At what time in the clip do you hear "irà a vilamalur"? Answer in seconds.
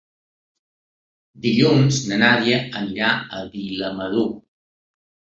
2.85-4.25